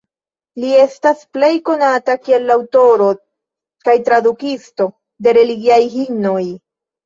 [0.61, 3.11] Li estas plej konata kiel la aŭtoro
[3.87, 4.91] kaj tradukisto
[5.29, 6.39] de religiaj himnoj.